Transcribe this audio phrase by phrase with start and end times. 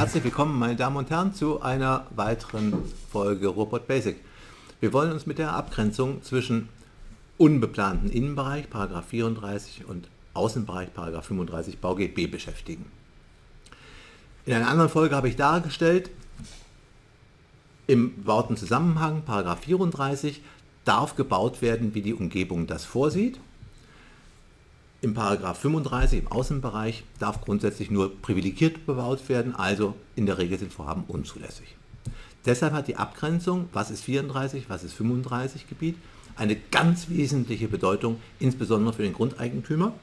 [0.00, 2.72] Herzlich willkommen, meine Damen und Herren, zu einer weiteren
[3.12, 4.16] Folge Robot Basic.
[4.80, 6.70] Wir wollen uns mit der Abgrenzung zwischen
[7.36, 8.64] unbeplanten Innenbereich,
[9.10, 12.86] 34 und Außenbereich, 35 BauGB beschäftigen.
[14.46, 16.10] In einer anderen Folge habe ich dargestellt,
[17.86, 20.40] im bebauten Zusammenhang, 34,
[20.86, 23.38] darf gebaut werden, wie die Umgebung das vorsieht.
[25.02, 30.58] Im Paragraph 35 im Außenbereich darf grundsätzlich nur privilegiert bebaut werden, also in der Regel
[30.58, 31.74] sind Vorhaben unzulässig.
[32.44, 35.96] Deshalb hat die Abgrenzung, was ist 34, was ist 35 Gebiet,
[36.36, 39.94] eine ganz wesentliche Bedeutung, insbesondere für den Grundeigentümer.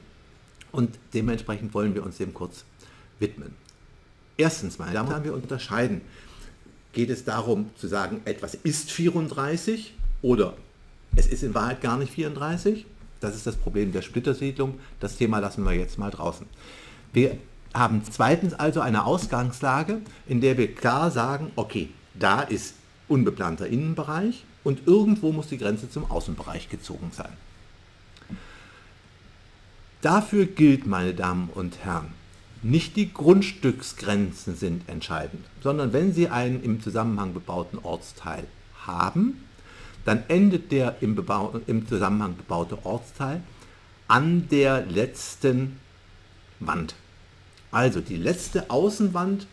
[0.72, 2.64] Und dementsprechend wollen wir uns dem kurz
[3.18, 3.54] widmen.
[4.36, 6.00] Erstens, meine Damen und Herren, wir unterscheiden.
[6.92, 10.56] Geht es darum zu sagen, etwas ist 34 oder
[11.16, 12.86] es ist in Wahrheit gar nicht 34?
[13.20, 14.78] Das ist das Problem der Splittersiedlung.
[15.00, 16.46] Das Thema lassen wir jetzt mal draußen.
[17.12, 17.38] Wir
[17.74, 22.74] haben zweitens also eine Ausgangslage, in der wir klar sagen, okay, da ist
[23.08, 27.32] unbeplanter Innenbereich und irgendwo muss die Grenze zum Außenbereich gezogen sein.
[30.00, 32.12] Dafür gilt, meine Damen und Herren,
[32.62, 38.44] nicht die Grundstücksgrenzen sind entscheidend, sondern wenn Sie einen im Zusammenhang bebauten Ortsteil
[38.86, 39.44] haben,
[40.08, 43.42] dann endet der im, Bebau im Zusammenhang bebaute Ortsteil
[44.06, 45.78] an der letzten
[46.60, 46.94] Wand.
[47.70, 49.46] Also die letzte Außenwand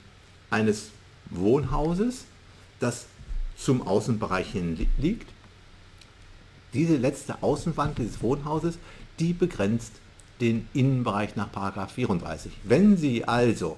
[0.49, 0.91] eines
[1.29, 2.23] Wohnhauses,
[2.79, 3.07] das
[3.57, 5.29] zum Außenbereich hin liegt.
[6.73, 8.77] Diese letzte Außenwand dieses Wohnhauses,
[9.19, 9.91] die begrenzt
[10.39, 11.49] den Innenbereich nach
[11.89, 12.53] 34.
[12.63, 13.77] Wenn Sie also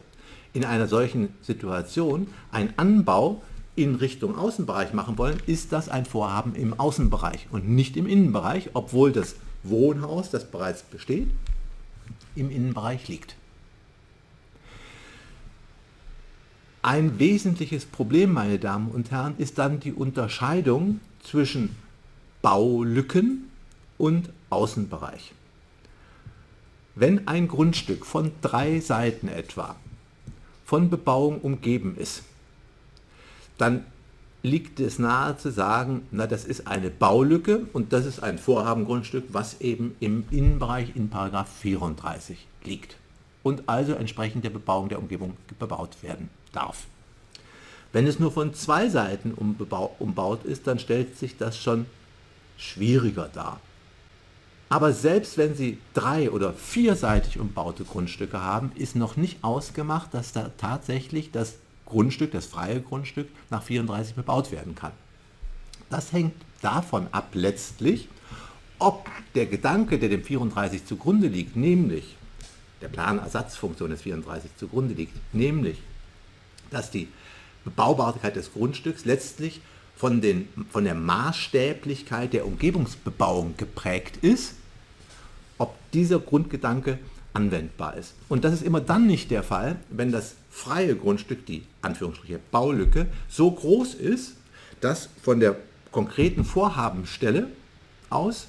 [0.53, 3.41] in einer solchen Situation einen Anbau
[3.77, 8.71] in Richtung Außenbereich machen wollen, ist das ein Vorhaben im Außenbereich und nicht im Innenbereich,
[8.73, 11.29] obwohl das Wohnhaus, das bereits besteht,
[12.35, 13.35] im Innenbereich liegt.
[16.81, 21.75] Ein wesentliches Problem, meine Damen und Herren, ist dann die Unterscheidung zwischen
[22.41, 23.49] Baulücken
[23.97, 25.33] und Außenbereich.
[26.95, 29.75] Wenn ein Grundstück von drei Seiten etwa
[30.65, 32.23] von Bebauung umgeben ist,
[33.57, 33.85] dann
[34.43, 39.25] liegt es nahe zu sagen, na das ist eine Baulücke und das ist ein Vorhabengrundstück,
[39.31, 42.97] was eben im Innenbereich in Paragraph 34 liegt
[43.43, 46.85] und also entsprechend der Bebauung der Umgebung bebaut werden darf.
[47.93, 51.85] Wenn es nur von zwei Seiten umbaut ist, dann stellt sich das schon
[52.57, 53.59] schwieriger dar.
[54.69, 60.33] Aber selbst wenn Sie drei- oder vierseitig umbaute Grundstücke haben, ist noch nicht ausgemacht, dass
[60.33, 61.55] da tatsächlich das
[61.87, 64.91] Grundstück, das freie Grundstück, nach 34 bebaut werden kann.
[65.89, 68.07] Das hängt davon ab letztlich,
[68.79, 72.15] ob der Gedanke, der dem 34 zugrunde liegt, nämlich
[72.81, 75.79] der Planersatzfunktion des 34 zugrunde liegt, nämlich,
[76.69, 77.07] dass die
[77.63, 79.61] Bebaubarkeit des Grundstücks letztlich
[79.95, 84.53] von, den, von der Maßstäblichkeit der Umgebungsbebauung geprägt ist,
[85.57, 86.99] ob dieser Grundgedanke
[87.37, 88.15] anwendbar ist.
[88.29, 93.05] Und das ist immer dann nicht der Fall, wenn das freie Grundstück, die Anführungsstriche Baulücke,
[93.29, 94.33] so groß ist,
[94.81, 95.55] dass von der
[95.91, 97.47] konkreten Vorhabenstelle
[98.09, 98.47] aus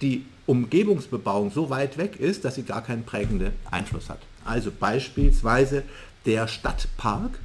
[0.00, 4.20] die Umgebungsbebauung so weit weg ist, dass sie gar keinen prägenden Einfluss hat.
[4.46, 5.82] Also beispielsweise
[6.24, 7.38] der Stadtpark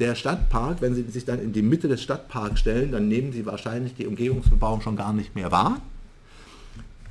[0.00, 3.44] der Stadtpark, wenn Sie sich dann in die Mitte des Stadtparks stellen, dann nehmen Sie
[3.44, 5.82] wahrscheinlich die Umgebungsbebauung schon gar nicht mehr wahr.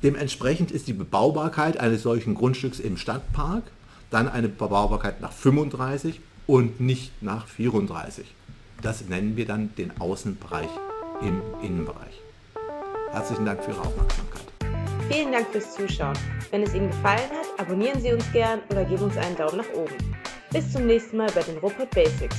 [0.02, 3.64] Dementsprechend ist die Bebaubarkeit eines solchen Grundstücks im Stadtpark
[4.10, 8.26] dann eine Bebaubarkeit nach 35 und nicht nach 34.
[8.82, 10.70] Das nennen wir dann den Außenbereich
[11.20, 12.20] im Innenbereich.
[13.12, 14.46] Herzlichen Dank für Ihre Aufmerksamkeit.
[15.10, 16.16] Vielen Dank fürs Zuschauen.
[16.50, 19.72] Wenn es Ihnen gefallen hat, abonnieren Sie uns gern oder geben uns einen Daumen nach
[19.74, 19.94] oben.
[20.50, 22.36] Bis zum nächsten Mal bei den Robot Basics.